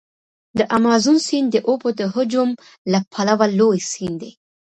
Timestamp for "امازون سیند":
0.77-1.47